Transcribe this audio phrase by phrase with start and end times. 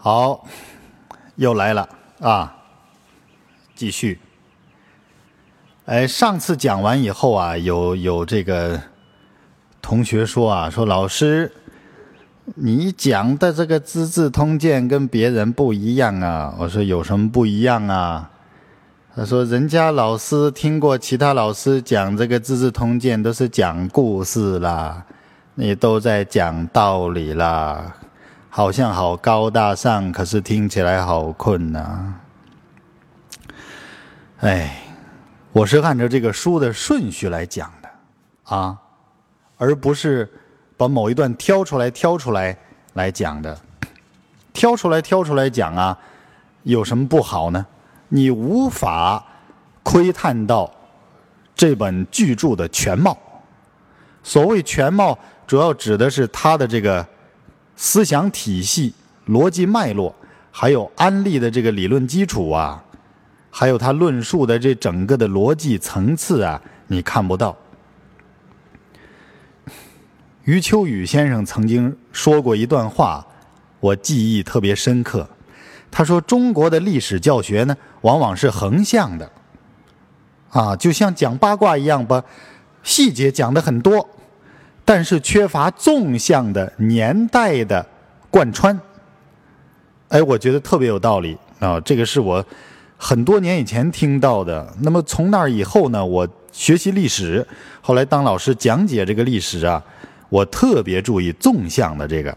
[0.00, 0.46] 好，
[1.34, 1.88] 又来了
[2.20, 2.54] 啊！
[3.74, 4.20] 继续。
[5.86, 8.80] 哎，上次讲完以后啊，有有这个
[9.82, 11.52] 同学说啊，说老师，
[12.54, 16.54] 你讲的这个《资治通鉴》跟别人不一样啊。
[16.60, 18.30] 我说有什么不一样啊？
[19.16, 25.04] 他说人家老师听过其他老师讲这个《资治通鉴》，都是讲故事啦，
[25.56, 27.96] 你都在讲道理啦。
[28.58, 32.20] 好像好高大上，可是听起来好困难。
[34.40, 34.82] 哎，
[35.52, 37.88] 我是按照这个书的顺序来讲的
[38.56, 38.76] 啊，
[39.58, 40.28] 而不是
[40.76, 42.58] 把某一段挑出来挑出来
[42.94, 43.56] 来讲的。
[44.52, 45.96] 挑出来挑出来讲啊，
[46.64, 47.64] 有什么不好呢？
[48.08, 49.24] 你无法
[49.84, 50.68] 窥探到
[51.54, 53.16] 这本巨著的全貌。
[54.24, 55.16] 所谓全貌，
[55.46, 57.06] 主要指的是它的这个。
[57.80, 58.92] 思想体系、
[59.28, 60.12] 逻辑脉络，
[60.50, 62.82] 还有安利的这个理论基础啊，
[63.50, 67.56] 还有他论述的这整个的逻辑层次啊，你看不到。
[70.42, 73.24] 余秋雨先生曾经说过一段话，
[73.78, 75.28] 我记忆特别深刻。
[75.88, 79.30] 他说：“中国的历史教学呢，往往是横向的，
[80.50, 82.24] 啊，就像讲八卦一样，把
[82.82, 84.08] 细节讲的很多。”
[84.88, 87.84] 但是缺乏纵向的年代的
[88.30, 88.80] 贯穿，
[90.08, 91.78] 哎，我觉得特别有道理啊！
[91.80, 92.42] 这个是我
[92.96, 94.66] 很多年以前听到的。
[94.80, 97.46] 那么从那以后呢，我学习历史，
[97.82, 99.84] 后来当老师讲解这个历史啊，
[100.30, 102.34] 我特别注意纵向的这个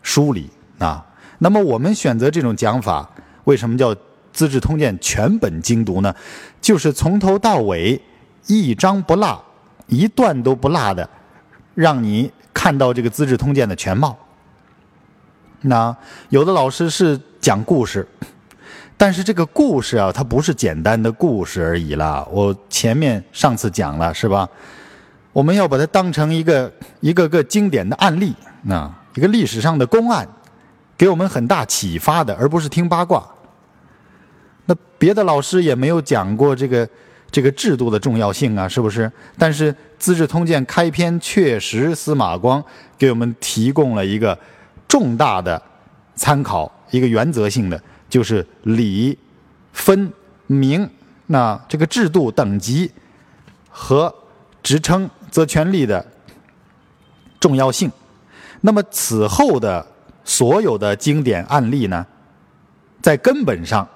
[0.00, 1.04] 梳理啊。
[1.36, 3.06] 那么我们选择这种讲法，
[3.44, 3.94] 为什么叫
[4.32, 6.14] 《资治通鉴》全本精读呢？
[6.62, 8.00] 就是从头到尾
[8.46, 9.44] 一章不落，
[9.88, 11.06] 一段都不落的。
[11.74, 14.18] 让你看到这个《资治通鉴》的全貌。
[15.62, 15.96] 那
[16.28, 18.06] 有的老师是讲故事，
[18.96, 22.26] 但是这个故事啊，它不是简单的故事而已了。
[22.30, 24.48] 我前面上次讲了，是吧？
[25.32, 30.28] 我们要把它当成一个一个个经典的案例，那一个历史上的公案，
[30.96, 33.24] 给我们很大启发的，而不是听八卦。
[34.66, 36.88] 那别的老师也没有讲过这个。
[37.32, 39.10] 这个制度的重要性啊，是不是？
[39.38, 42.62] 但是《资治通鉴》开篇确实，司马光
[42.98, 44.38] 给我们提供了一个
[44.86, 45.60] 重大的
[46.14, 49.18] 参考，一个原则性的，就是礼、
[49.72, 50.12] 分、
[50.46, 50.88] 明，
[51.28, 52.90] 那这个制度等级
[53.70, 54.14] 和
[54.62, 56.06] 职称则权力的
[57.40, 57.90] 重要性。
[58.60, 59.84] 那么此后的
[60.22, 62.06] 所有的经典案例呢，
[63.00, 63.88] 在根本上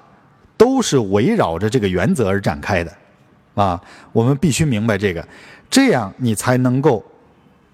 [0.56, 2.91] 都是围绕着这个原则而展开的。
[3.56, 5.27] 啊，我们必须明白这个，
[5.69, 7.05] 这样你才能够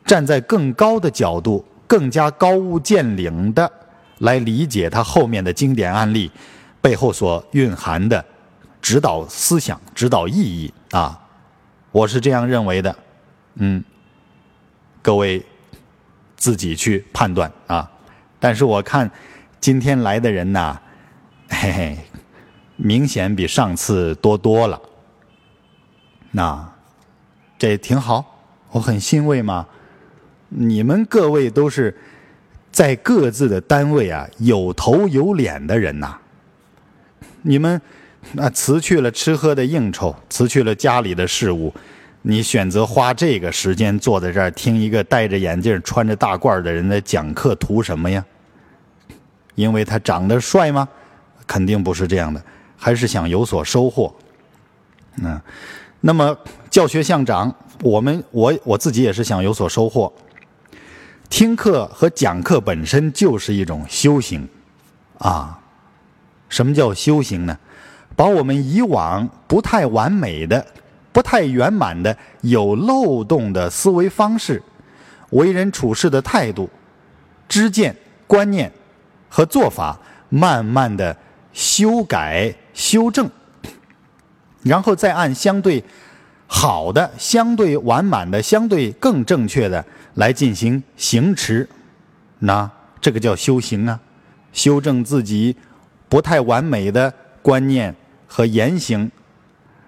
[0.06, 3.70] 站在更高的角度、更加高屋建瓴的
[4.19, 6.31] 来理解它后面的经典案例
[6.81, 8.25] 背后所蕴含的
[8.81, 11.19] 指导思想、指导意义啊！
[11.91, 12.97] 我是这样认为的，
[13.56, 13.82] 嗯，
[15.03, 15.44] 各位
[16.37, 17.91] 自己去判断啊。
[18.38, 19.10] 但是我看
[19.60, 20.81] 今天来的人呐，
[21.48, 21.98] 嘿嘿，
[22.76, 24.81] 明显比上次多多了。
[26.34, 26.72] 那，
[27.59, 29.66] 这挺好，我很欣慰嘛。
[30.48, 31.97] 你们各位都是
[32.70, 36.19] 在各自的单位啊有头有脸的人呐。
[37.42, 37.81] 你们
[38.32, 41.72] 那辞去了吃喝的应酬，辞去了家里的事务，
[42.22, 48.25] 你选择花这个时间坐在这儿听一个戴着眼镜、穿着大褂的人的讲课，图什么呀？
[49.54, 50.88] 因为他长得帅吗？
[51.47, 52.42] 肯定不是这样的，
[52.76, 54.15] 还是想有所收获。
[55.16, 55.38] 嗯。
[56.04, 56.36] 那么
[56.68, 60.12] 教学相长，我们我我自己也是想有所收获。
[61.30, 64.48] 听课和讲课本身就是一种修行，
[65.18, 65.60] 啊，
[66.48, 67.56] 什么叫修行呢？
[68.16, 70.66] 把我们以往不太完美的、
[71.12, 74.60] 不太圆满的、有漏洞的思维方式、
[75.30, 76.68] 为人处事的态度、
[77.48, 77.96] 知见、
[78.26, 78.70] 观念
[79.28, 79.96] 和做法，
[80.28, 81.16] 慢慢的
[81.53, 83.30] 修改、修正。
[84.62, 85.82] 然后再按相对
[86.47, 91.68] 好的、相对完满的、相对更正确的来进行行持，
[92.41, 92.70] 那
[93.00, 93.98] 这个叫修行啊，
[94.53, 95.56] 修正自己
[96.09, 97.94] 不太完美的观念
[98.26, 99.10] 和言行，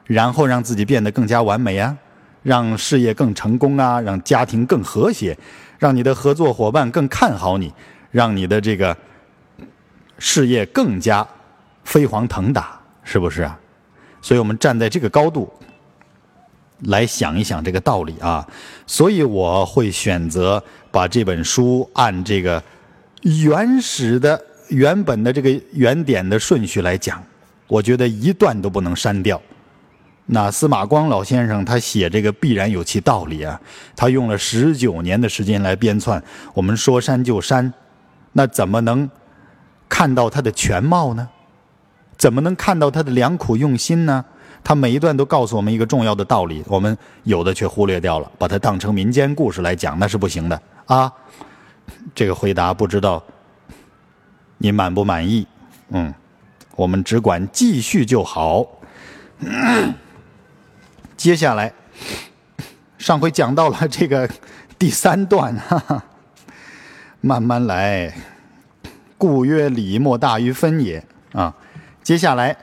[0.07, 1.97] 然后让自己变得更加完美啊，
[2.43, 5.39] 让事业更成功啊，让家庭更和谐，
[5.79, 7.73] 让你的合作伙伴更看好你，
[8.11, 8.97] 让你的这个
[10.19, 11.27] 事业更加
[11.85, 13.61] 飞黄腾达，是不是啊？
[14.25, 15.53] 所以我们站在这个高度
[16.85, 18.49] 来想一想这个道理啊，
[18.87, 22.63] 所以我会选择把这本书按这个
[23.21, 27.23] 原始的原本的这个原点的顺序来讲，
[27.67, 29.39] 我觉得一段都不能删掉。
[30.25, 33.61] 那司马光老先生他写这个必然有其道理啊，
[33.95, 36.19] 他用了十九年的时间来编纂，
[36.55, 37.71] 我们说删就删，
[38.33, 39.11] 那怎么能
[39.87, 41.29] 看到他的全貌呢？
[42.17, 44.25] 怎么能看到他的良苦用心呢？
[44.63, 51.13] 他每一段都告诉我们一个重要的道理，我们有的却忽略掉了，把它当成民间故事来讲，那是不行的啊。
[52.15, 53.23] 这个回答不知道
[54.57, 55.47] 你满不满意？
[55.91, 56.15] 嗯，
[56.77, 58.67] 我们只管继续就好。
[61.15, 61.71] 接下来，
[62.97, 64.27] 上回讲到了这个
[64.79, 66.05] 第三段，哈哈，
[67.21, 68.15] 慢慢来。
[69.19, 71.55] 故曰：礼莫大于分也啊。
[72.05, 72.55] 接下来，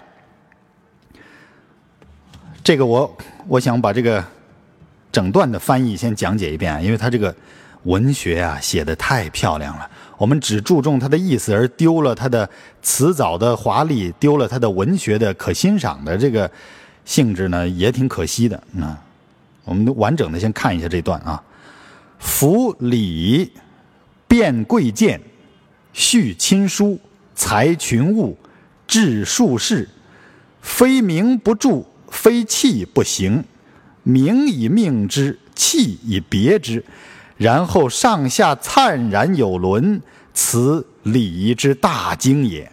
[2.63, 3.17] 这个我
[3.47, 4.23] 我想把这个
[5.11, 7.35] 整段的翻译先讲解一遍，因为他这个
[7.83, 9.89] 文学啊写的太漂亮了。
[10.15, 12.47] 我们只注重它的意思，而丢了它的
[12.83, 16.49] 词藻的华丽，丢了它的文学的可欣赏的这个。
[17.03, 18.95] 性质呢也挺可惜的啊，
[19.65, 21.43] 我们完整的先看一下这段啊。
[22.19, 23.51] 服礼，
[24.27, 25.19] 变贵贱，
[25.93, 26.99] 序亲疏，
[27.33, 28.37] 裁群物，
[28.91, 29.87] 治术士，
[30.61, 33.45] 非名不著，非器不行，
[34.03, 36.83] 名以命之，器以别之，
[37.37, 40.01] 然后上下灿然有伦，
[40.33, 42.69] 此礼之大经也。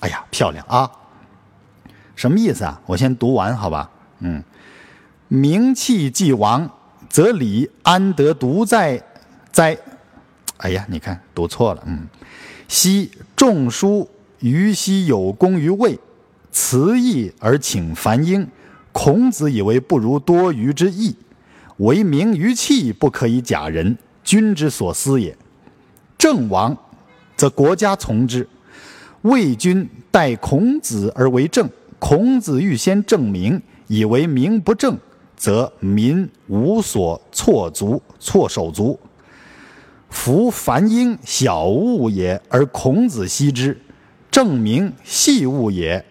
[0.00, 0.90] 哎呀，漂亮啊！
[2.16, 2.80] 什么意思啊？
[2.84, 3.88] 我先读完，好吧？
[4.18, 4.42] 嗯，
[5.28, 6.68] 名气既亡，
[7.08, 9.00] 则礼安得独在
[9.52, 9.78] 哉？
[10.56, 11.84] 哎呀，你看读错了。
[11.86, 12.08] 嗯，
[12.66, 14.10] 昔仲舒
[14.42, 15.98] 于昔有功于魏，
[16.50, 18.46] 辞义而请樊英。
[18.92, 21.16] 孔子以为不如多余之义，
[21.78, 25.34] 为名于器不可以假人，君之所思也。
[26.18, 26.76] 郑王，
[27.36, 28.46] 则国家从之。
[29.22, 31.68] 魏君待孔子而为政。
[31.98, 34.98] 孔子欲先正名，以为名不正，
[35.36, 38.98] 则民无所措足、措手足。
[40.10, 43.72] 夫凡婴小物也，而孔子惜之；
[44.32, 46.02] 正名细物也，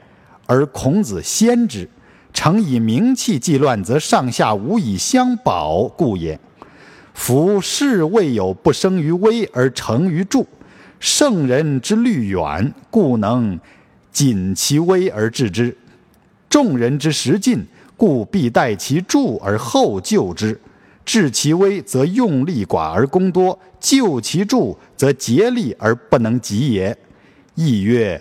[0.45, 1.89] 而孔子先之。
[2.31, 6.39] 诚以名器既乱，则上下无以相保，故也。
[7.15, 10.45] 夫士未有不生于微而成于著，
[11.00, 13.59] 圣人之虑远，故能
[14.12, 15.75] 谨其微而治之。
[16.47, 17.65] 众人之时尽，
[17.97, 20.53] 故必待其助而后救之；
[21.03, 26.95] 治其危，则用力寡而功多；救其助，则竭力而不能及也。
[27.62, 28.19] 亦曰：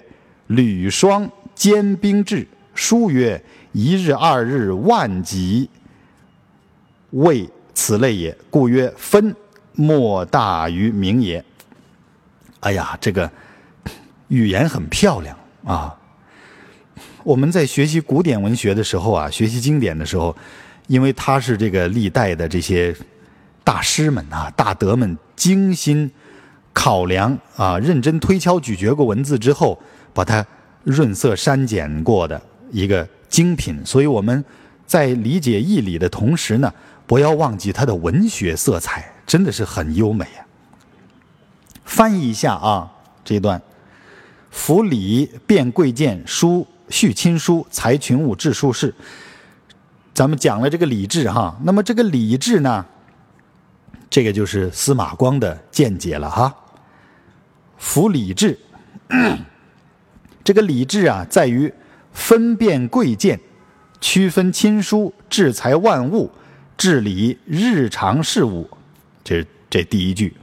[0.49, 2.47] 履霜坚冰至。
[2.75, 3.43] 书曰：
[3.73, 5.69] 一日二日万几，
[7.11, 8.37] 谓此类也。
[8.51, 9.35] 故曰：分
[9.73, 11.45] 莫大于名也。
[12.61, 13.31] 哎呀，这个
[14.29, 15.97] 语言很漂亮啊。
[17.23, 20.35] 我们在学习古典文学的时候啊，学习经典的时候，
[20.87, 22.95] 因为他是这个历代的这些
[23.65, 26.11] 大师们啊、大德们精心
[26.73, 29.79] 考量啊、认真推敲咀嚼过文字之后，
[30.13, 30.45] 把它
[30.85, 32.41] 润色删减过的
[32.71, 33.81] 一个精品。
[33.85, 34.45] 所以我们
[34.87, 36.73] 在理解义理的同时呢，
[37.07, 40.47] 不要忘记它的文学色彩，真的是很优美啊。
[41.85, 42.91] 翻译一下啊，
[43.25, 43.61] 这一段：
[44.51, 46.67] 服礼，变贵贱，书。
[46.89, 48.93] 序亲疏，裁群物，治术士。
[50.13, 52.85] 咱们讲了这个礼制哈，那么这个礼制呢，
[54.11, 56.55] 这个就是司马光的见解了哈。
[57.79, 58.59] 服礼制，
[60.45, 61.73] 这个礼制啊，在于
[62.13, 63.41] 分辨贵贱，
[64.01, 66.31] 区分亲疏，制裁万物，
[66.77, 68.69] 治理日常事务。
[69.23, 70.37] 这这第一句。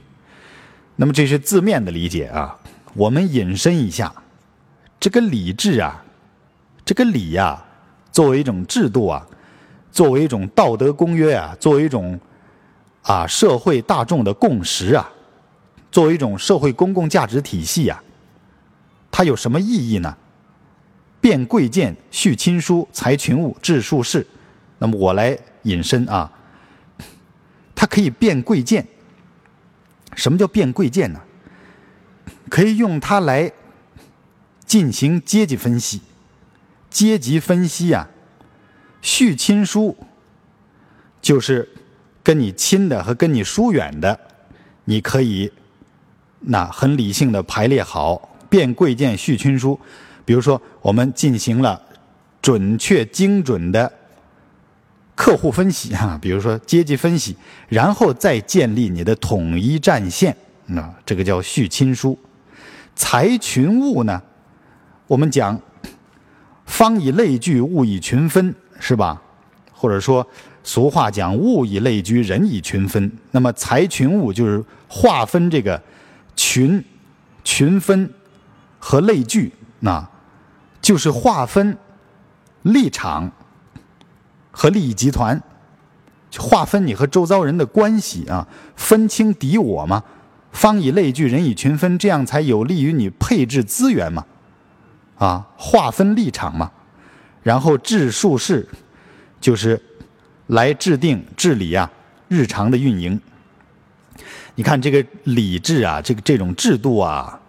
[0.96, 2.58] 那么这是字面的理解啊，
[2.94, 4.12] 我们引申一下，
[4.98, 6.04] 这个礼制啊。
[6.84, 7.62] 这个礼呀，
[8.10, 9.26] 作为一种制度啊，
[9.92, 12.18] 作为一种道德公约啊，作为一种
[13.08, 15.10] 啊社会大众的共识啊，
[15.90, 18.02] 作为一种社会公共价值体系呀，
[19.10, 20.14] 它有什么意义呢？
[21.18, 24.26] 变贵贱，序亲疏，裁群物，治术士。
[24.78, 26.30] 那么我来引申啊，
[27.74, 28.86] 它可以变贵贱。
[30.14, 31.20] 什么叫变贵贱呢？
[32.50, 33.50] 可以用它来
[34.66, 36.02] 进行阶级分析。
[36.90, 38.06] 阶级分析呀，
[39.00, 39.96] 序亲疏，
[41.22, 41.68] 就是
[42.28, 44.20] 跟你亲的和跟你疏远的，
[44.84, 45.50] 你可以
[46.40, 49.80] 那很理性的排列好，变贵贱序亲疏。
[50.26, 51.80] 比如说，我们进行了
[52.42, 53.90] 准确精准的
[55.14, 57.34] 客户分析啊，比如说阶级分析，
[57.66, 62.18] 然后再建立你的统一战线，那这个叫序亲疏。
[62.94, 64.22] 才群物呢？
[65.06, 65.58] 我们讲
[66.66, 69.22] 方以类聚，物以群分，是吧？
[69.72, 70.28] 或者说
[70.68, 73.10] 俗话讲物以类聚，人以群分。
[73.30, 75.82] 那么才群物就是划分这个
[76.36, 76.84] 群、
[77.42, 78.12] 群分
[78.78, 80.06] 和类聚，那
[80.82, 81.78] 就是划分
[82.60, 83.32] 立场
[84.50, 85.42] 和利益集团，
[86.36, 88.46] 划分你和周遭人的关系啊，
[88.76, 90.04] 分清敌我嘛。
[90.52, 94.26] 方以类聚，人以群分，这样才有利于你配置资源嘛，
[95.16, 96.70] 啊，划分立场嘛，
[97.42, 98.68] 然后治术事，
[99.40, 99.80] 就是
[100.48, 101.90] 来制定治理啊
[102.28, 103.18] 日常的运营。
[104.56, 107.40] 你看这个礼制啊，这个这种制度啊，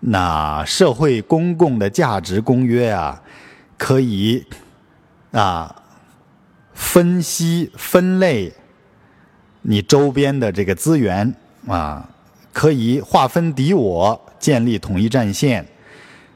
[0.00, 3.20] 那社会公共的价值公约啊，
[3.76, 4.46] 可以
[5.32, 5.82] 啊
[6.72, 8.52] 分析分类
[9.62, 11.34] 你周边的这个资源
[11.66, 12.08] 啊。
[12.54, 15.64] 可以划分敌我，建立统一战线；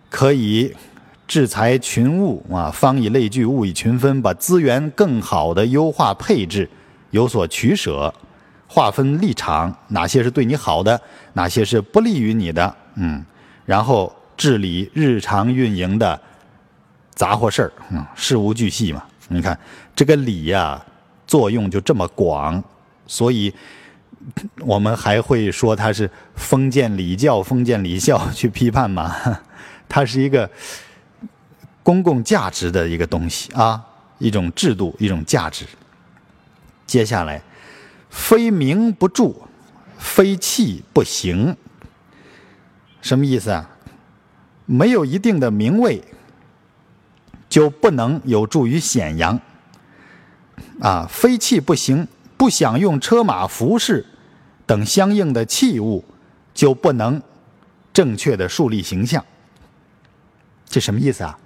[0.09, 0.75] 可以
[1.27, 6.69] 制裁群物啊，方以类聚，物以群分，把资源更好的优化配置，
[7.11, 8.13] 有所取舍，
[8.67, 11.01] 划分立场，哪些是对你好的，
[11.33, 13.25] 哪些是不利于你的，嗯，
[13.65, 16.21] 然后治理日常运营的
[17.15, 19.03] 杂货事儿，嗯，事无巨细嘛。
[19.29, 19.59] 你看
[19.95, 20.81] 这个理呀，
[21.27, 22.63] 作用就这么广，
[23.07, 23.53] 所以。
[24.63, 29.15] 我们还会说它是封建礼教、封建礼教去批判嘛？
[29.89, 30.51] 它是一个
[31.87, 33.81] 公共价值的一个东西啊，
[34.19, 35.65] 一种制度，一种价值。
[36.85, 37.41] 接下来，
[38.11, 39.33] 非名不著，
[39.97, 41.57] 非器不行，
[43.01, 43.71] 什么意思啊？
[44.65, 46.03] 没有一定的名位，
[47.49, 49.41] 就不能有助于显扬
[50.81, 51.07] 啊。
[51.09, 54.05] 非器不行，不享用车马服饰。
[54.67, 56.05] 等相应的器物，
[56.53, 57.23] 就不能
[57.93, 59.25] 正确的树立形象。
[60.69, 61.39] 这什么意思啊？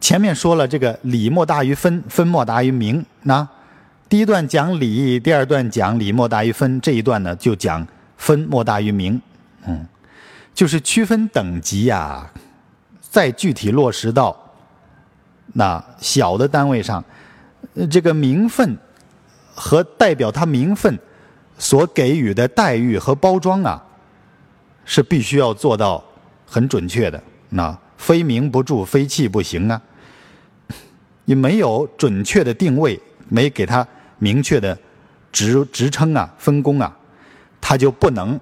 [0.00, 3.04] 前面说了，这个礼莫大于分，分莫大于名。
[3.22, 3.46] 那
[4.08, 7.86] 第一段讲礼，第二段讲礼莫大于分，这一段呢就讲
[8.16, 9.20] 分莫大于名。
[9.66, 9.86] 嗯，
[10.54, 12.30] 就是区分等级呀，
[13.00, 14.36] 再具体落实到
[15.54, 17.04] 那小的单位上，
[17.90, 18.76] 这个名分。
[19.58, 20.98] 和代表他名分
[21.56, 23.82] 所给予的待遇和包装啊，
[24.84, 26.04] 是必须要做到
[26.44, 27.18] 很准确的。
[27.48, 29.80] 那非名不著，非器不行啊。
[31.24, 33.86] 你没有准确的定位，没给他
[34.18, 34.78] 明确的
[35.32, 36.96] 职职称啊、分工啊，
[37.60, 38.38] 他就不能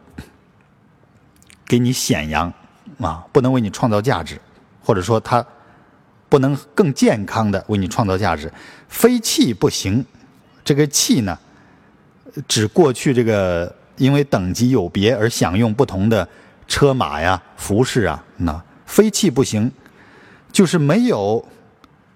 [1.67, 2.53] 给你显扬
[2.99, 4.39] 啊，不能为你创造价值，
[4.83, 5.45] 或者说他
[6.29, 8.53] 不能更健康的为你创造价值。
[8.89, 10.05] 非器不行。
[10.63, 11.39] 这个器呢，
[12.47, 16.29] 指过去这个因为等级有别而享用不同的
[16.67, 18.63] 车马呀、服饰啊，那
[18.95, 19.69] 非气不行，
[20.53, 21.45] 就是没有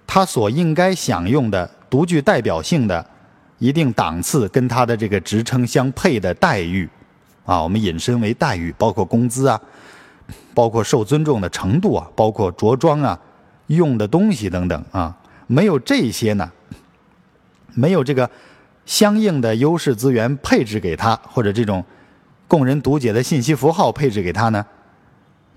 [0.07, 3.05] 他所应该享用的独具代表性的
[3.59, 6.89] 一定档次跟他的这个职称相配的待遇
[7.45, 9.61] 啊，我们引申为待遇，包括工资啊，
[10.55, 13.19] 包括受尊重的程度啊，包括着装啊、
[13.67, 15.17] 用的东西等等啊，
[15.49, 16.49] 没有这些呢。
[17.75, 18.31] 没有这个
[18.87, 21.85] 相应的优势资源配置给他，或者这种
[22.47, 24.65] 供人读解的信息符号配置给他呢，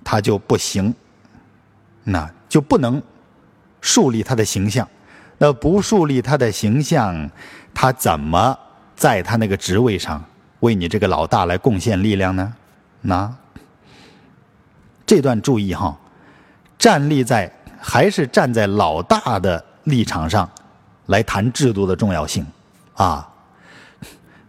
[0.04, 0.94] 他就不行，
[2.04, 3.02] 那就不能
[3.82, 4.88] 树立他的形象。
[5.38, 7.30] 那不树立他的形象，
[7.74, 8.58] 他怎么
[8.96, 10.24] 在他那个职位上
[10.62, 12.54] 为你这个老大来贡献力量呢？
[13.02, 13.34] 那
[15.06, 15.98] 这段注意哈，
[16.78, 20.50] 站立在还是站在老大的立场上。
[21.08, 22.46] 来谈制度的重要性，
[22.94, 23.28] 啊，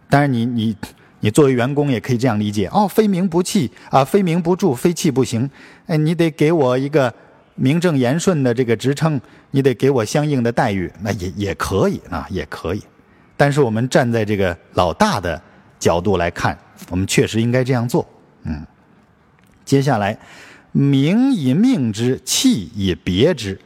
[0.07, 0.77] 当然你你
[1.19, 5.49] 你作为员工也可以这样理解哦，非名不器啊，非名不著，非器不行。
[5.87, 7.13] 哎，你得给我一个
[7.55, 9.19] 名正言顺的这个职称，
[9.51, 12.81] 你得给我相应的待遇，那也也可以啊，也可以。
[13.37, 15.41] 但是我们站在这个老大的
[15.79, 16.57] 角度来看，
[16.89, 18.07] 我们确实应该这样做。
[18.43, 18.65] 嗯，
[19.65, 20.17] 接下来，
[20.71, 23.59] 名以命之，器以别之，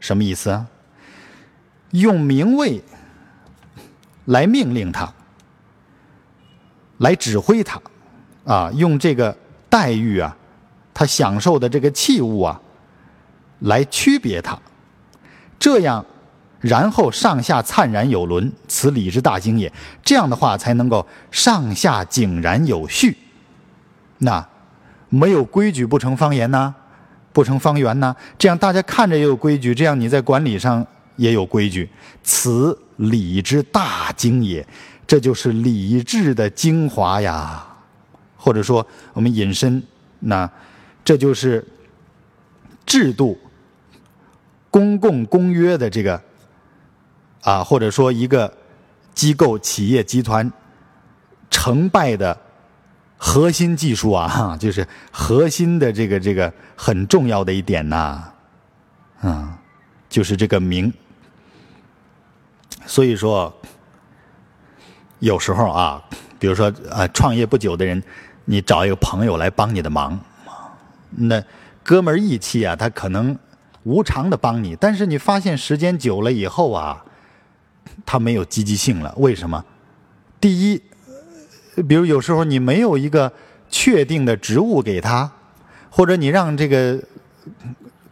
[0.00, 0.66] 什么意思啊？
[1.90, 2.82] 用名位
[4.24, 5.12] 来命令他，
[6.98, 7.80] 来指挥他，
[8.44, 9.36] 啊，用这个
[9.68, 10.36] 待遇啊，
[10.92, 12.60] 他享受的这个器物啊，
[13.64, 14.58] 来区别它，
[15.58, 16.04] 这样，
[16.60, 19.70] 然后上下灿然有伦，此礼之大经也。
[20.02, 23.16] 这样的话，才能够上下井然有序。
[24.18, 24.46] 那
[25.08, 26.74] 没有规矩不成方圆呐，
[27.32, 28.14] 不成方圆呐。
[28.38, 30.86] 这样大家看着也有规矩，这样你在管理上。
[31.16, 31.88] 也有规矩，
[32.24, 34.66] 此礼之大精也，
[35.06, 37.64] 这就是礼制的精华呀！
[38.36, 39.80] 或者说我们引申，
[40.18, 40.50] 那
[41.04, 41.64] 这就是
[42.84, 43.38] 制度、
[44.74, 46.20] 公共公约的这个
[47.42, 48.52] 啊，或者说一个
[49.14, 50.52] 机构、企业、集团
[51.48, 52.36] 成败的
[53.16, 58.24] 核心技术啊， 就是核心的这个这个很重要的一点呐，
[59.20, 59.56] 啊，
[60.08, 60.92] 就是这个名。
[62.84, 63.56] 所以说，
[65.20, 66.02] 有时候啊，
[66.40, 68.02] 比如说啊，创业不久的人，
[68.44, 70.18] 你找一个朋友来帮你的忙，
[71.10, 71.40] 那
[71.84, 73.38] 哥们义气啊，他可能
[73.84, 77.04] 无偿的帮你，但是你发现时间久了以后啊，
[78.04, 79.14] 他没有积极性了。
[79.16, 79.64] 为什么？
[80.40, 80.82] 第一，
[81.88, 83.32] 比如有时候你没有一个
[83.70, 85.30] 确定的职务给他，
[85.88, 87.02] 或者你让这个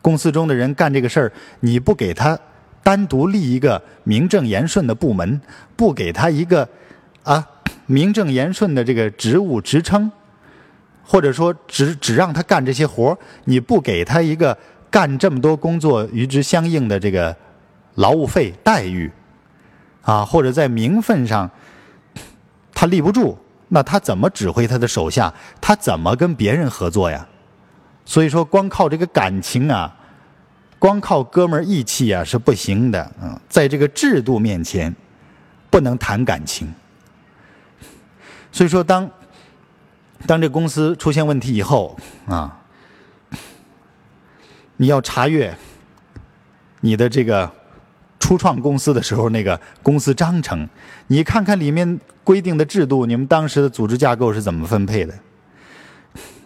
[0.01, 2.39] 公司中的人干这个事儿，你不给他。
[2.85, 5.41] 单独立一个名正言顺的部门，
[5.77, 6.69] 不给他一个
[7.23, 7.47] 啊
[7.87, 10.11] 名正言顺的这个职务职称，
[11.05, 14.59] 或者说只只让他干这些活你不给他一个
[14.93, 17.35] 干这么多工作与之相应的这个
[17.95, 19.11] 劳务费待遇，
[20.03, 21.51] 啊，或者在名分上
[22.75, 25.33] 他立不住，那他怎么指挥他的手下？
[25.61, 27.27] 他怎么跟别人合作呀？
[28.05, 29.97] 所以说，光靠这个感情啊。
[30.79, 34.93] 光靠哥们儿义气啊是不行的，嗯，在这个制度面前，
[35.71, 36.75] 不能谈感情。
[38.51, 39.09] 所以说，当
[40.27, 41.97] 当这公司出现问题以后
[42.27, 42.59] 啊，
[44.83, 45.57] 你要查阅
[46.81, 47.49] 你的这个
[48.19, 50.69] 初创公司的时候那个公司章程，
[51.07, 55.15] 你看看里面规定的制度，你们当时的组织架构是怎么分配的？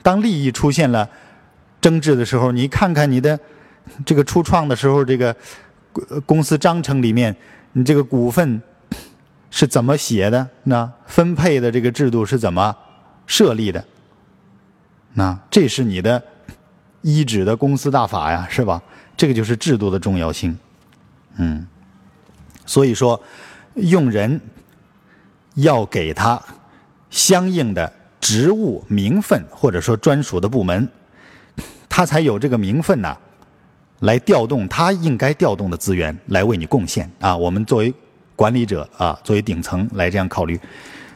[0.02, 1.08] 当利益出现了
[1.80, 3.40] 争执的时候，你看看你的。
[4.04, 5.34] 这个初创的时候，这个
[6.26, 7.34] 公司章程里面，
[7.72, 8.60] 你这个股份
[9.48, 10.46] 是怎么写的？
[10.64, 12.76] 那分配的这个制度是怎么
[13.28, 13.82] 设立的？
[15.14, 16.20] 那这是你的
[17.06, 18.82] 一指的公司大法呀，是吧？
[19.16, 20.58] 这个就是制度的重要性。
[21.36, 21.64] 嗯，
[22.66, 23.22] 所以说，
[23.74, 24.40] 用人
[25.54, 26.42] 要给他
[27.08, 30.88] 相应的职务名分，或者说专属的部门，
[31.88, 33.16] 他才有这个名分呐。
[34.00, 37.34] 来调动他应该调动的资源来为你贡献啊！
[37.34, 37.94] 我们作为
[38.34, 40.60] 管理者啊，作为顶层来这样考虑。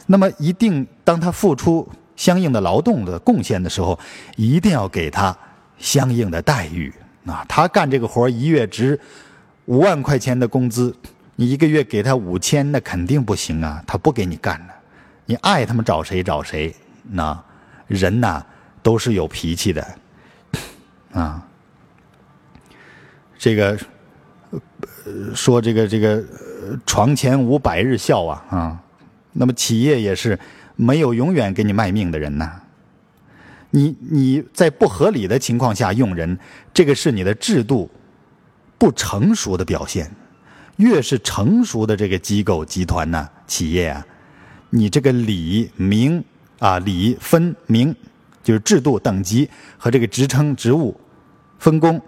[0.07, 3.99] 那么，一定当他付出相应的劳动的贡献的时候，
[4.37, 5.37] 一定要给他
[5.81, 6.93] 相应的待遇
[7.25, 7.43] 啊！
[7.49, 8.97] 他干这个活一月值
[9.65, 10.95] 五万块钱的工资，
[11.35, 13.83] 你一个月给他五千，那肯定不行啊！
[13.85, 14.73] 他不给你干了，
[15.25, 16.73] 你爱他们找谁找谁。
[17.03, 17.43] 那
[17.87, 18.45] 人呐，
[18.83, 19.85] 都是有脾气的
[21.11, 21.45] 啊。
[23.37, 23.77] 这个
[25.33, 26.23] 说这个这个
[26.85, 28.79] 床前无百日笑啊啊，
[29.33, 30.37] 那么企业也是
[30.75, 32.61] 没有永远给你卖命的人呐。
[33.71, 36.37] 你你在不合理的情况下用人，
[36.73, 37.89] 这个是你的制度
[38.77, 40.09] 不成熟的表现。
[40.77, 44.05] 越是成熟的这个机构集团呢，企业啊，
[44.69, 46.23] 你这个理名
[46.59, 47.95] 啊理分明，
[48.43, 50.99] 就是制度等级和这个职称职务
[51.59, 52.01] 分工。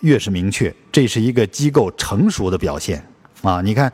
[0.00, 3.02] 越是明确，这是一个机构成熟的表现
[3.40, 3.62] 啊！
[3.62, 3.90] 你看，《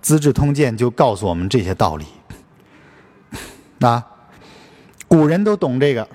[0.00, 2.06] 资治通鉴》就告诉我们这些道理。
[3.78, 4.02] 那
[5.06, 6.08] 古人都懂这个，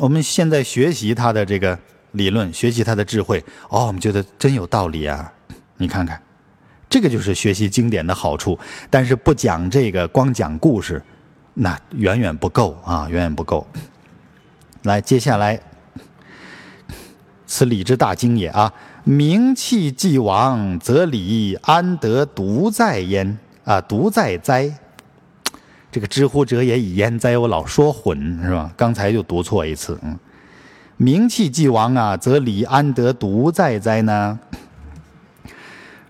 [0.00, 1.78] 我们现在学习他的这个
[2.12, 5.30] 理论，学习他的智慧，哦，我们觉得真有道理啊！
[5.76, 6.18] 你看看，
[6.88, 8.58] 这个就是学习经典的好处。
[8.88, 11.02] 但是不讲这个，光讲故事，
[11.52, 13.66] 那远远不够啊，远远不够。
[14.84, 15.60] 来，接下来。
[17.46, 18.72] 此礼之大经也啊！
[19.04, 23.78] 名气既亡，则礼安得独在焉啊？
[23.82, 24.72] 独在哉？
[25.92, 27.36] 这个知乎者也以焉哉？
[27.36, 28.72] 我老说混是吧？
[28.76, 29.98] 刚才就读错一次。
[30.02, 30.16] 嗯，
[30.96, 34.38] 名气既亡啊，则礼安得独在哉呢？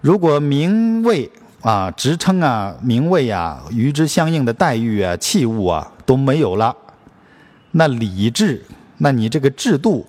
[0.01, 1.31] 如果名位
[1.63, 6.77] 啊、职称啊、名位啊与之相应的待遇啊、器物啊都没有了，
[7.73, 8.65] 那礼制，
[8.99, 10.07] 那你这个制度？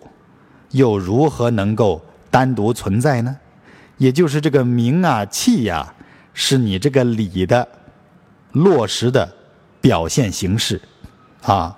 [0.72, 3.38] 又如何能够单独存在呢？
[3.98, 5.94] 也就是这个名啊、气呀，
[6.34, 7.68] 是你这个礼的
[8.54, 9.30] 落实的
[9.82, 10.82] 表现形式
[11.42, 11.78] 啊。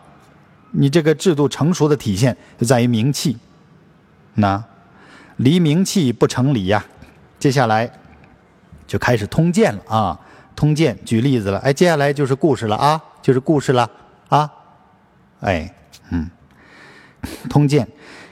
[0.72, 3.38] 你这个制度成熟的体现就在于名气。
[4.36, 4.63] 那
[5.38, 6.86] 离名气不成礼呀。
[7.39, 7.92] 接下来
[8.86, 10.20] 就开始通鉴了啊。
[10.56, 13.89] 通鉴举例子了，哎，接下来就是故事了啊，就是故事了
[14.30, 14.52] 啊。
[15.39, 15.74] 哎，
[16.12, 16.30] 嗯，
[17.50, 17.88] 通鉴。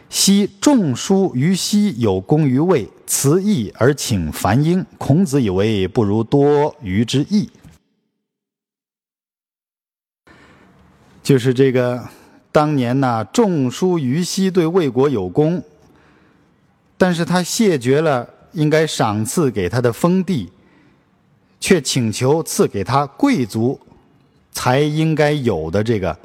[0.09, 4.85] 昔仲舒于西有功于魏，辞义而请樊英。
[4.97, 7.49] 孔子以为不如多于之义。
[11.23, 12.03] 就是这个
[12.51, 15.63] 当年呢，仲舒于西对魏国有功，
[16.97, 20.51] 但是他谢绝了应该赏赐给他的封地，
[21.59, 23.79] 却请求赐给他贵族
[24.51, 26.17] 才应该有的这个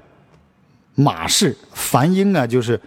[0.95, 2.81] 马氏繁英啊，就是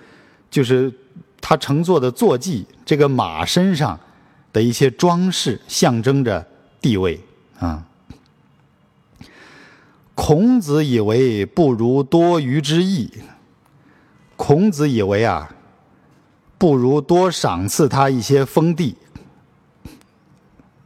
[0.49, 0.91] 就是
[1.39, 3.97] 他乘坐的坐骑，这个马身上
[4.51, 6.45] 的一些装饰，象征着
[6.81, 7.19] 地位
[7.59, 7.85] 啊。
[10.21, 13.09] 孔子以为不如多余之意。
[14.35, 15.49] 孔子以为啊，
[16.57, 18.97] 不如多赏赐他一些封地，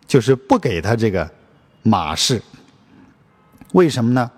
[0.06, 1.28] 就是不给他这个
[1.82, 2.43] 马氏。
[3.72, 4.30] 为什么呢？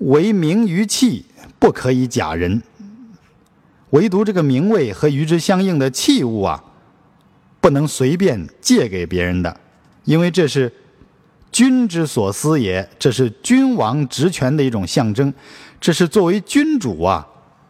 [0.00, 1.24] 为名于器，
[1.58, 2.62] 不可以假人。
[3.92, 6.62] 唯独这个名位和与之相应的器物啊，
[7.62, 9.58] 不能随便借给别人的，
[10.04, 10.70] 因为这是。
[11.52, 15.32] 君之所思也，这是君王职权的一种象征，
[15.80, 17.26] 这是作为君主啊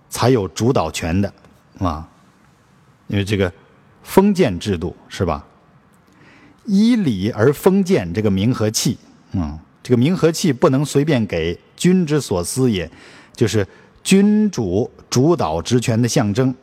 [0.09, 1.33] 才有主导权的
[1.79, 2.07] 啊，
[3.07, 3.53] 因为这个
[4.03, 5.45] 封建制度是吧？
[6.67, 8.99] 依礼而封建，这个名和器，
[9.33, 11.59] 嗯，这个名和器不能随便给。
[11.75, 12.89] 君之所思也，
[13.35, 13.67] 就是
[14.05, 16.55] 君主主导职权的象征。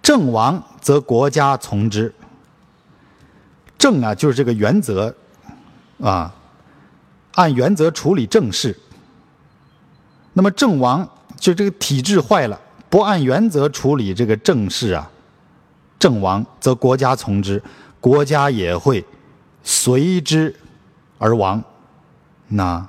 [0.00, 2.14] 正王则国家从之。
[3.76, 5.12] 正啊，就是这个原则。
[6.02, 6.34] 啊，
[7.34, 8.76] 按原则处理政事。
[10.32, 15.10] 那么政王就这个体制坏了，不按原则处理这个政事啊，
[15.98, 17.62] 政王则国家从之，
[18.00, 19.04] 国家也会
[19.62, 20.54] 随之
[21.18, 21.62] 而亡。
[22.48, 22.88] 那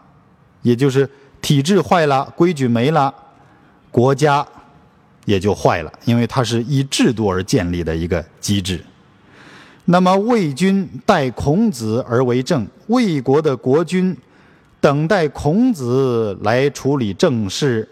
[0.62, 1.10] 也就是
[1.42, 3.14] 体制坏了，规矩没了，
[3.92, 4.46] 国家
[5.26, 8.84] 也就坏了，因为它是以制度而建立的一个机制。
[9.92, 14.16] 那么魏军待孔子而为政，魏国的国君
[14.80, 17.90] 等待孔子来处理政事，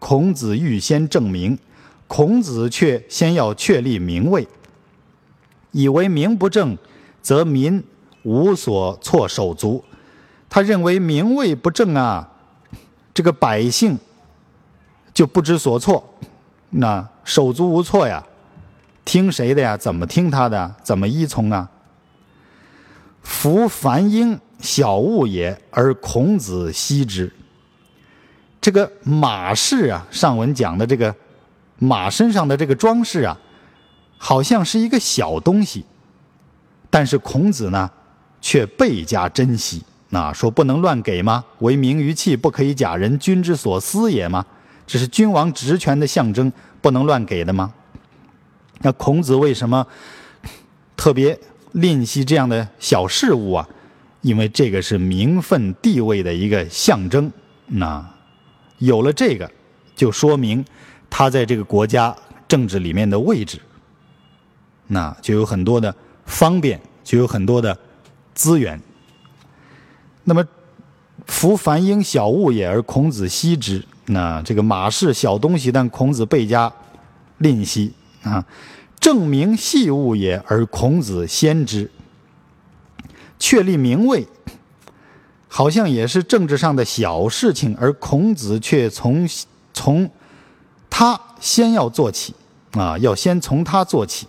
[0.00, 1.56] 孔子预先证明，
[2.08, 4.48] 孔子却先要确立名位，
[5.70, 6.76] 以为名不正，
[7.22, 7.84] 则民
[8.24, 9.84] 无所措手足。
[10.50, 12.28] 他认为名位不正啊，
[13.14, 13.96] 这个百姓
[15.14, 16.04] 就不知所措，
[16.70, 18.26] 那手足无措呀。
[19.08, 19.74] 听谁的呀？
[19.74, 20.74] 怎么听他的？
[20.82, 21.66] 怎么依从啊？
[23.22, 27.32] 夫凡婴小物也，而孔子惜之。
[28.60, 31.14] 这个马氏啊，上文讲的这个
[31.78, 33.34] 马身上的这个装饰啊，
[34.18, 35.86] 好像是一个小东西，
[36.90, 37.90] 但是孔子呢，
[38.42, 39.82] 却倍加珍惜。
[40.10, 41.42] 那说不能乱给吗？
[41.60, 44.44] 为名于器，不可以假人，君之所思也吗？
[44.86, 47.72] 这是君王职权的象征，不能乱给的吗？
[48.80, 49.86] 那孔子为什么
[50.96, 51.38] 特别
[51.72, 53.68] 吝惜这样的小事物啊？
[54.22, 57.30] 因为这个是名分地位的一个象征。
[57.66, 58.04] 那
[58.78, 59.50] 有了这个，
[59.94, 60.64] 就说明
[61.08, 62.14] 他在这个国家
[62.48, 63.60] 政治里面的位置，
[64.88, 65.94] 那就有很多的
[66.26, 67.78] 方便，就有很多的
[68.34, 68.80] 资源。
[70.24, 70.44] 那么，
[71.26, 73.84] 夫凡婴小物也，而孔子惜之。
[74.06, 76.72] 那这个马是小东西，但孔子倍加
[77.38, 77.92] 吝惜。
[78.22, 78.44] 啊，
[78.98, 81.90] 证明细物也，而孔子先之。
[83.38, 84.26] 确立名位，
[85.46, 89.28] 好像也是政治上的小事情，而孔子却从
[89.72, 90.10] 从
[90.90, 92.34] 他先要做起
[92.72, 94.26] 啊，要先从他做起。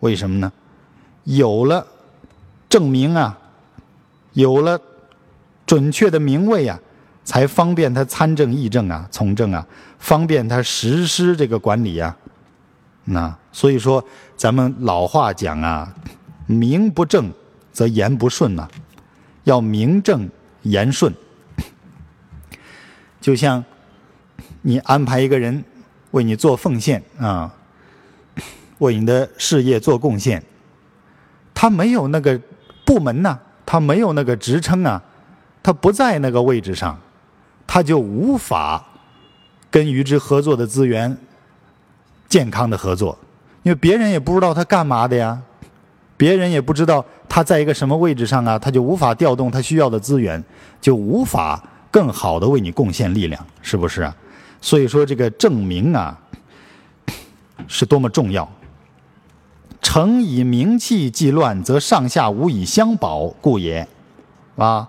[0.00, 0.52] 为什么呢？
[1.22, 1.86] 有了
[2.68, 3.38] 证明啊，
[4.32, 4.80] 有了
[5.64, 6.80] 准确的名位啊，
[7.24, 9.64] 才方便他参政议政啊，从政啊，
[10.00, 12.16] 方便他实施这个管理啊。
[13.12, 14.04] 那所以说，
[14.36, 15.92] 咱们老话讲啊，
[16.46, 17.32] 名不正
[17.72, 18.68] 则言不顺呐，
[19.44, 20.28] 要名正
[20.62, 21.12] 言顺。
[23.20, 23.64] 就像
[24.62, 25.64] 你安排一个人
[26.12, 27.52] 为你做奉献啊，
[28.78, 30.42] 为你的事业做贡献，
[31.52, 32.40] 他没有那个
[32.84, 35.02] 部门呐，他没有那个职称啊，
[35.62, 36.96] 他不在那个位置上，
[37.66, 38.86] 他就无法
[39.68, 41.18] 跟与之合作的资源。
[42.30, 43.18] 健康的合作，
[43.64, 45.38] 因为别人也不知道他干嘛的呀，
[46.16, 50.42] 别人也不知道他在一个什么位置上啊，他就无法调动他需要的资源，
[50.80, 54.16] 就无法更好的为你贡献力量，是不是啊？
[54.60, 56.16] 所以说这个证明啊，
[57.66, 58.48] 是多么重要。
[59.82, 63.88] 诚以名器既乱，则上下无以相保，故也，
[64.56, 64.88] 啊。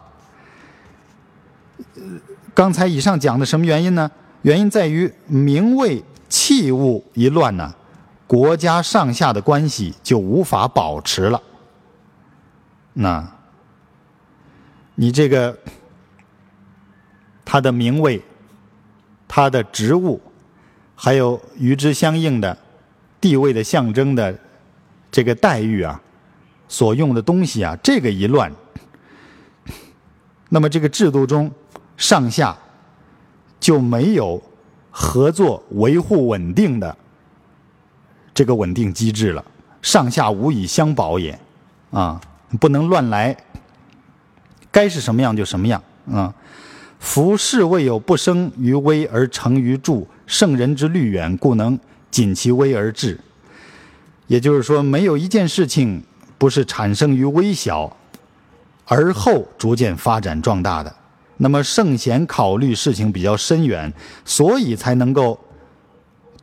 [2.54, 4.12] 刚才以上讲的什么原因呢？
[4.44, 6.04] 原因在于名位。
[6.32, 7.76] 器物一乱呢，
[8.26, 11.42] 国家上下的关系就无法保持了。
[12.94, 13.30] 那，
[14.96, 15.58] 你这个
[17.44, 18.22] 他的名位，
[19.28, 20.22] 它的职务，
[20.96, 22.58] 还有与之相应的
[23.20, 24.34] 地位的象征的
[25.12, 26.02] 这个待遇啊，
[26.70, 28.50] 所用的东西啊，这个一乱，
[30.48, 31.52] 那么这个制度中
[31.98, 32.58] 上下
[33.60, 34.42] 就没有
[34.92, 36.96] 合作维护稳定的
[38.34, 39.44] 这个稳定机制了，
[39.82, 41.40] 上下无以相保也，
[41.90, 42.22] 啊，
[42.60, 43.36] 不能乱来。
[44.70, 46.34] 该是什么样就什么样啊！
[47.00, 51.78] 夫事未有不生于微而成于著，圣人之虑远，故能
[52.10, 53.20] 谨其微而治。
[54.28, 56.02] 也就是说，没有一件事情
[56.38, 57.98] 不是产生于微小，
[58.86, 60.96] 而后逐渐发展壮大的。
[61.44, 63.92] 那么圣贤考虑事情比较深远，
[64.24, 65.40] 所以才能够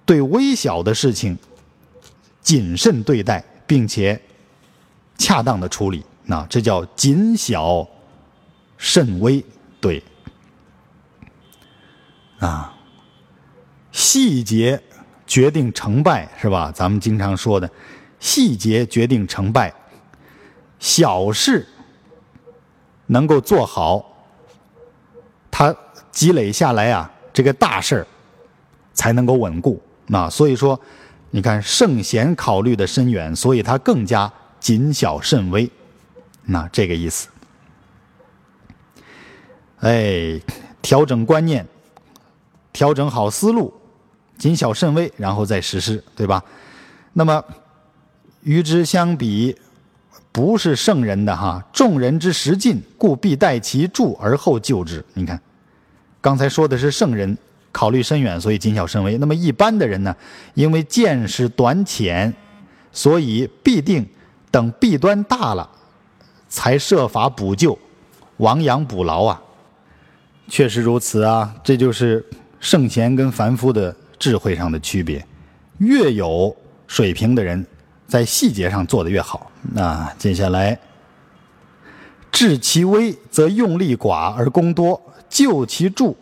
[0.05, 1.39] 对微小的事情
[2.43, 4.21] 谨慎对待，并且
[5.17, 6.05] 恰当的处理。
[6.25, 7.87] 那这叫谨小。
[8.81, 9.45] 慎微，
[9.81, 10.01] 对，
[12.39, 12.73] 啊，
[13.91, 14.81] 细节
[15.27, 16.71] 决定成败，是吧？
[16.73, 17.69] 咱们经常说的，
[18.21, 19.75] 细节决定成败。
[20.79, 21.67] 小事
[23.07, 24.18] 能够做好，
[25.59, 25.75] 他
[26.13, 28.07] 积累下来啊，这个大事儿
[28.95, 29.83] 才能够稳固。
[30.07, 30.81] 那所以说，
[31.33, 35.69] 你看圣贤考虑的深远，所以他更加谨小慎微。
[36.45, 37.27] 那这个意思。
[39.81, 40.41] 哎，
[40.81, 41.67] 调整观念，
[42.73, 43.75] 调整好思路，
[44.39, 46.41] 谨小慎微，然后再实施，对吧？
[47.15, 47.43] 那么
[48.43, 49.57] 与之相比，
[50.31, 55.05] 不是圣人的哈，众人之时尽，故必待其助而后救之。
[55.15, 55.41] 你看，
[56.21, 57.37] 刚才说的是圣人
[57.71, 59.17] 考虑深远，所以谨小慎微。
[59.19, 60.15] 那么一般的人呢，
[60.55, 62.35] 因为见识短浅，
[62.93, 64.07] 所以必定
[64.51, 65.69] 等弊端大了，
[66.49, 67.79] 才设法补救，
[68.39, 69.41] 亡羊补牢啊。
[70.49, 72.25] 确实如此啊，这就是
[72.59, 75.25] 圣贤跟凡夫的智慧上的区别。
[75.77, 77.65] 越有水平的人，
[78.07, 79.53] 在细节上做得越好。
[79.75, 80.77] 那接下来，
[82.33, 86.17] 治其微则用力寡而功多，救其助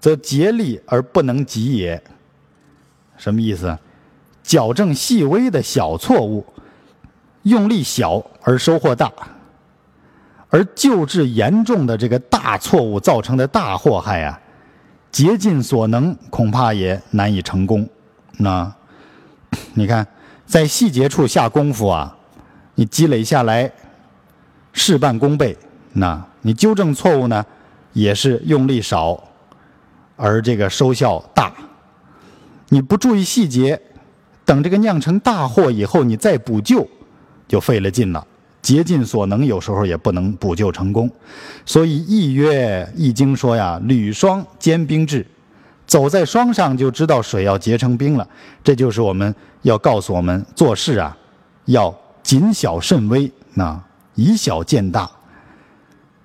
[0.00, 2.02] 则竭力而不能及也。
[3.16, 3.76] 什么意思？
[4.42, 6.44] 矫正细微的小错误，
[7.42, 9.12] 用力小而收获大。
[10.48, 14.40] 而救治严重的这个大错误造成的大祸害啊，
[15.10, 17.86] 竭尽所能恐怕也难以成功。
[18.38, 18.72] 那
[19.74, 20.06] 你看，
[20.46, 22.16] 在细节处下功夫啊，
[22.76, 23.70] 你积累下来
[24.72, 25.56] 事半功倍。
[25.92, 27.44] 那你纠正错误呢，
[27.96, 29.18] 也是用力少，
[30.16, 31.50] 而这个收效大。
[32.68, 33.80] 你不注意细节，
[34.44, 36.86] 等这个酿成大祸以后，你再补救，
[37.48, 38.26] 就费了劲了。
[38.60, 41.10] 竭尽所能，有时候也不能补救成功，
[41.64, 45.26] 所以《易曰》《易经》说呀：“履霜坚冰至，
[45.86, 48.28] 走在霜上就知道水要结成冰了。”
[48.62, 51.16] 这就是我们要告诉我们做事啊，
[51.64, 53.82] 要谨小慎微，那
[54.16, 55.10] 以小见大，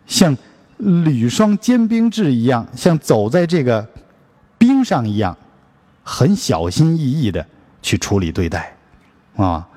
[0.05, 0.35] 像
[0.81, 3.87] 履霜坚冰至一样，像走在这个
[4.57, 5.37] 冰上一样，
[6.03, 7.45] 很小心翼翼的
[7.81, 8.75] 去处理对待，
[9.35, 9.67] 啊。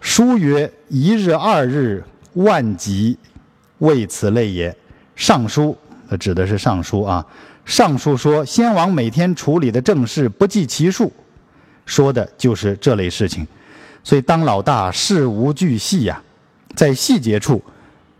[0.00, 3.18] 书曰：“一日二日，万疾，
[3.78, 4.76] 为此类也。”
[5.16, 5.76] 尚书，
[6.08, 7.24] 呃，指的是尚书啊。
[7.64, 11.10] 尚书说，先王每天处理的政事不计其数，
[11.86, 13.44] 说的就是这类事情。
[14.04, 16.22] 所以，当老大事无巨细呀，
[16.76, 17.60] 在细节处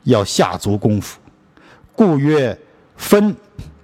[0.04, 1.20] 要下足功夫。
[1.96, 2.56] 故曰
[2.96, 3.34] ：“分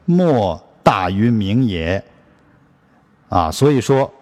[0.05, 2.05] 莫大于名也。”
[3.29, 4.13] 啊，所以说，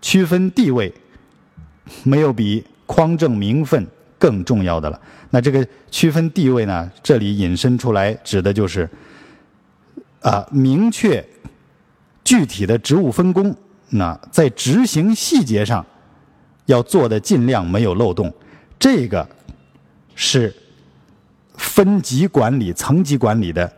[0.00, 0.92] 区分地位，
[2.02, 2.64] 没有比。
[2.88, 3.84] 匡正名分
[4.16, 5.00] 更重要的了。
[5.30, 6.88] 那这个区分地位呢？
[7.02, 8.88] 这里引申出来指的就是，
[10.20, 11.28] 啊，明确
[12.22, 13.52] 具体的职务分工。
[13.90, 15.84] 那在执行细节上，
[16.66, 18.32] 要做的尽量没有漏洞。
[18.78, 19.28] 这个
[20.14, 20.54] 是
[21.56, 23.70] 分级管理、层级管理的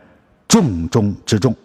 [0.47, 1.55] 重中之重。